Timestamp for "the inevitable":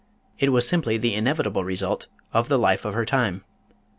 0.97-1.63